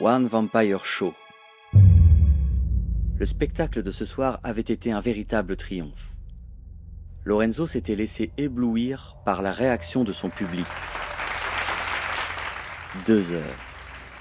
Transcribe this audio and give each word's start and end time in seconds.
One 0.00 0.26
Vampire 0.26 0.84
Show. 0.84 1.14
Le 1.72 3.24
spectacle 3.24 3.80
de 3.80 3.92
ce 3.92 4.04
soir 4.04 4.40
avait 4.42 4.60
été 4.60 4.90
un 4.90 4.98
véritable 4.98 5.56
triomphe. 5.56 6.16
Lorenzo 7.24 7.68
s'était 7.68 7.94
laissé 7.94 8.32
éblouir 8.36 9.16
par 9.24 9.40
la 9.40 9.52
réaction 9.52 10.02
de 10.02 10.12
son 10.12 10.30
public. 10.30 10.66
Deux 13.06 13.30
heures. 13.30 13.56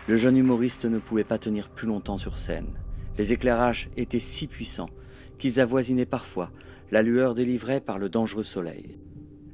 Le 0.07 0.15
jeune 0.15 0.37
humoriste 0.37 0.85
ne 0.85 0.99
pouvait 0.99 1.23
pas 1.23 1.39
tenir 1.39 1.69
plus 1.69 1.87
longtemps 1.87 2.19
sur 2.19 2.37
scène. 2.37 2.77
Les 3.17 3.33
éclairages 3.33 3.89
étaient 3.97 4.19
si 4.19 4.45
puissants 4.45 4.91
qu'ils 5.39 5.59
avoisinaient 5.59 6.05
parfois 6.05 6.51
la 6.91 7.01
lueur 7.01 7.33
délivrée 7.33 7.81
par 7.81 7.97
le 7.97 8.09
dangereux 8.09 8.43
soleil. 8.43 8.99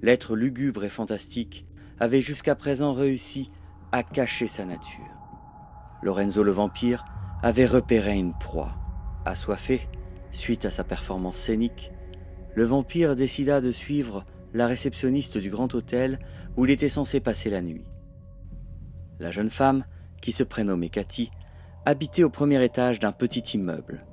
L'être 0.02 0.36
lugubre 0.36 0.84
et 0.84 0.90
fantastique 0.90 1.66
avait 1.98 2.20
jusqu'à 2.20 2.56
présent 2.56 2.92
réussi 2.92 3.52
à 3.94 4.04
cacher 4.04 4.48
sa 4.48 4.66
nature. 4.66 5.19
Lorenzo 6.02 6.44
le 6.44 6.52
vampire 6.52 7.06
avait 7.44 7.66
repéré 7.66 8.18
une 8.18 8.34
proie. 8.34 8.76
Assoiffé, 9.26 9.88
suite 10.32 10.66
à 10.66 10.72
sa 10.72 10.84
performance 10.84 11.38
scénique, 11.38 11.92
le 12.56 12.64
vampire 12.64 13.16
décida 13.16 13.62
de 13.62 13.72
suivre 13.72 14.26
la 14.54 14.68
réceptionniste 14.68 15.38
du 15.38 15.50
grand 15.50 15.74
hôtel 15.76 16.20
où 16.58 16.66
il 16.66 16.72
était 16.72 16.90
censé 16.90 17.20
passer 17.20 17.50
la 17.50 17.62
nuit. 17.62 17.86
La 19.20 19.32
jeune 19.32 19.50
femme, 19.50 19.86
qui 20.22 20.32
se 20.32 20.44
prénommait 20.44 20.90
Cathy, 20.90 21.32
habitait 21.86 22.24
au 22.24 22.30
premier 22.30 22.64
étage 22.64 23.00
d'un 23.00 23.12
petit 23.12 23.42
immeuble. 23.56 24.06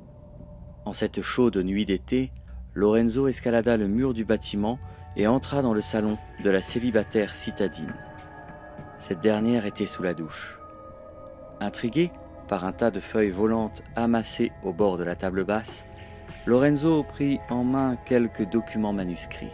En 0.85 0.93
cette 0.93 1.23
chaude 1.23 1.57
nuit 1.57 1.87
d'été, 1.87 2.33
Lorenzo 2.75 3.27
escalada 3.27 3.77
le 3.77 3.89
mur 3.89 4.15
du 4.15 4.25
bâtiment 4.25 4.79
et 5.17 5.27
entra 5.27 5.63
dans 5.63 5.75
le 5.75 5.81
salon 5.81 6.19
de 6.45 6.51
la 6.51 6.63
célibataire 6.63 7.35
citadine. 7.35 7.95
Cette 8.99 9.21
dernière 9.21 9.67
était 9.67 9.87
sous 9.87 10.03
la 10.03 10.15
douche. 10.15 10.56
Intrigué 11.61 12.11
par 12.49 12.65
un 12.65 12.73
tas 12.73 12.91
de 12.91 13.01
feuilles 13.01 13.31
volantes 13.31 13.83
amassées 13.97 14.53
au 14.63 14.73
bord 14.73 14.99
de 14.99 15.05
la 15.05 15.17
table 15.17 15.45
basse, 15.45 15.85
Lorenzo 16.47 17.03
prit 17.03 17.41
en 17.51 17.65
main 17.65 17.97
quelques 18.05 18.49
documents 18.49 18.93
manuscrits. 18.93 19.53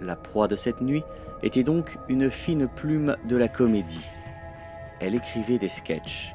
La 0.00 0.16
proie 0.16 0.48
de 0.48 0.56
cette 0.56 0.80
nuit 0.80 1.02
était 1.42 1.64
donc 1.64 1.98
une 2.08 2.30
fine 2.30 2.68
plume 2.68 3.16
de 3.26 3.36
la 3.36 3.48
comédie. 3.48 4.04
Elle 5.00 5.14
écrivait 5.14 5.58
des 5.58 5.68
sketchs. 5.68 6.34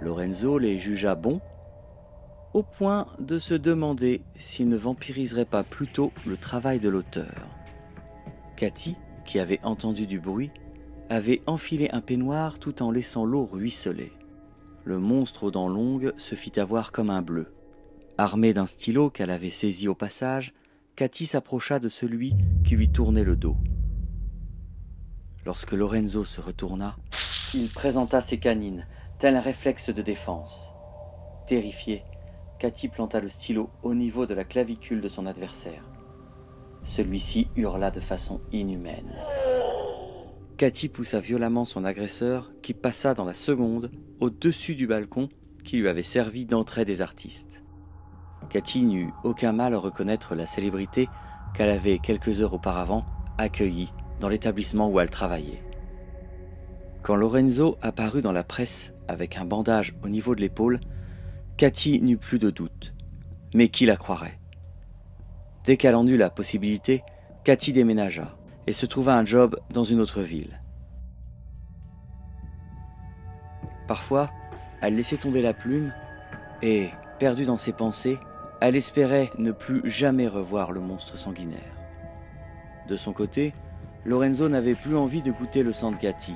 Lorenzo 0.00 0.58
les 0.58 0.78
jugea 0.78 1.14
bons, 1.14 1.40
au 2.52 2.62
point 2.62 3.06
de 3.18 3.38
se 3.38 3.54
demander 3.54 4.22
s'il 4.36 4.68
ne 4.68 4.76
vampiriserait 4.76 5.44
pas 5.44 5.62
plutôt 5.62 6.12
le 6.26 6.36
travail 6.36 6.80
de 6.80 6.88
l'auteur. 6.88 7.34
Cathy, 8.56 8.96
qui 9.24 9.38
avait 9.40 9.60
entendu 9.62 10.06
du 10.06 10.20
bruit, 10.20 10.50
avait 11.10 11.42
enfilé 11.46 11.90
un 11.92 12.00
peignoir 12.00 12.58
tout 12.58 12.82
en 12.82 12.90
laissant 12.90 13.24
l'eau 13.24 13.44
ruisseler. 13.44 14.12
Le 14.84 14.98
monstre 14.98 15.44
aux 15.44 15.50
dents 15.50 15.68
longues 15.68 16.12
se 16.16 16.34
fit 16.34 16.58
avoir 16.58 16.92
comme 16.92 17.10
un 17.10 17.22
bleu. 17.22 17.52
Armée 18.18 18.52
d'un 18.52 18.66
stylo 18.66 19.10
qu'elle 19.10 19.30
avait 19.30 19.50
saisi 19.50 19.88
au 19.88 19.94
passage, 19.94 20.52
Cathy 20.96 21.26
s'approcha 21.26 21.78
de 21.78 21.88
celui 21.88 22.34
qui 22.64 22.76
lui 22.76 22.88
tournait 22.88 23.24
le 23.24 23.36
dos. 23.36 23.56
Lorsque 25.44 25.72
Lorenzo 25.72 26.24
se 26.24 26.40
retourna, 26.40 26.96
il 27.54 27.68
présenta 27.68 28.20
ses 28.20 28.38
canines, 28.38 28.86
tel 29.18 29.36
un 29.36 29.40
réflexe 29.40 29.90
de 29.90 30.02
défense. 30.02 30.72
Terrifié, 31.46 32.02
Cathy 32.58 32.88
planta 32.88 33.20
le 33.20 33.28
stylo 33.28 33.70
au 33.82 33.94
niveau 33.94 34.26
de 34.26 34.34
la 34.34 34.44
clavicule 34.44 35.00
de 35.00 35.08
son 35.08 35.26
adversaire. 35.26 35.84
Celui-ci 36.82 37.48
hurla 37.56 37.90
de 37.90 38.00
façon 38.00 38.40
inhumaine. 38.52 39.12
Cathy 40.56 40.88
poussa 40.88 41.18
violemment 41.18 41.64
son 41.64 41.84
agresseur 41.84 42.52
qui 42.62 42.74
passa 42.74 43.12
dans 43.12 43.24
la 43.24 43.34
seconde 43.34 43.90
au-dessus 44.20 44.76
du 44.76 44.86
balcon 44.86 45.28
qui 45.64 45.78
lui 45.78 45.88
avait 45.88 46.04
servi 46.04 46.46
d'entrée 46.46 46.84
des 46.84 47.02
artistes. 47.02 47.64
Cathy 48.50 48.84
n'eut 48.84 49.12
aucun 49.24 49.50
mal 49.50 49.74
à 49.74 49.78
reconnaître 49.78 50.36
la 50.36 50.46
célébrité 50.46 51.08
qu'elle 51.54 51.70
avait 51.70 51.98
quelques 51.98 52.40
heures 52.40 52.54
auparavant 52.54 53.04
accueillie 53.36 53.92
dans 54.20 54.28
l'établissement 54.28 54.88
où 54.88 55.00
elle 55.00 55.10
travaillait. 55.10 55.64
Quand 57.02 57.16
Lorenzo 57.16 57.76
apparut 57.82 58.22
dans 58.22 58.30
la 58.30 58.44
presse 58.44 58.94
avec 59.08 59.36
un 59.36 59.44
bandage 59.44 59.96
au 60.04 60.08
niveau 60.08 60.36
de 60.36 60.40
l'épaule, 60.40 60.78
Cathy 61.56 62.00
n'eut 62.00 62.16
plus 62.16 62.38
de 62.38 62.50
doute. 62.50 62.94
Mais 63.54 63.68
qui 63.68 63.86
la 63.86 63.96
croirait? 63.96 64.38
Dès 65.64 65.76
qu'elle 65.76 65.96
en 65.96 66.06
eut 66.06 66.16
la 66.16 66.30
possibilité, 66.30 67.02
Cathy 67.42 67.72
déménagea 67.72 68.36
et 68.66 68.72
se 68.72 68.86
trouva 68.86 69.16
un 69.16 69.24
job 69.24 69.58
dans 69.70 69.84
une 69.84 70.00
autre 70.00 70.22
ville. 70.22 70.60
Parfois, 73.86 74.30
elle 74.80 74.96
laissait 74.96 75.16
tomber 75.16 75.42
la 75.42 75.54
plume 75.54 75.92
et, 76.62 76.88
perdue 77.18 77.44
dans 77.44 77.58
ses 77.58 77.72
pensées, 77.72 78.18
elle 78.60 78.76
espérait 78.76 79.30
ne 79.38 79.52
plus 79.52 79.82
jamais 79.84 80.26
revoir 80.26 80.72
le 80.72 80.80
monstre 80.80 81.18
sanguinaire. 81.18 81.60
De 82.88 82.96
son 82.96 83.12
côté, 83.12 83.54
Lorenzo 84.04 84.48
n'avait 84.48 84.74
plus 84.74 84.96
envie 84.96 85.22
de 85.22 85.32
goûter 85.32 85.62
le 85.62 85.72
sang 85.72 85.90
de 85.90 85.98
Cathy. 85.98 86.34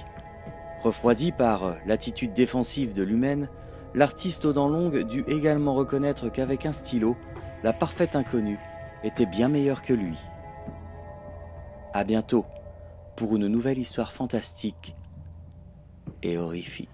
Refroidi 0.82 1.32
par 1.32 1.76
l'attitude 1.86 2.32
défensive 2.32 2.92
de 2.92 3.02
l'humaine, 3.02 3.48
l'artiste 3.94 4.44
aux 4.44 4.52
dents 4.52 4.68
longues 4.68 5.06
dut 5.06 5.24
également 5.26 5.74
reconnaître 5.74 6.28
qu'avec 6.28 6.66
un 6.66 6.72
stylo, 6.72 7.16
la 7.62 7.72
parfaite 7.72 8.16
inconnue 8.16 8.58
était 9.04 9.26
bien 9.26 9.48
meilleure 9.48 9.82
que 9.82 9.92
lui. 9.92 10.18
À 11.92 12.04
bientôt 12.04 12.44
pour 13.16 13.34
une 13.36 13.48
nouvelle 13.48 13.78
histoire 13.78 14.12
fantastique 14.12 14.94
et 16.22 16.36
horrifique. 16.36 16.88